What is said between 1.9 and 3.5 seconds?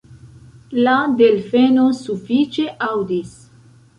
sufiĉe aŭdis.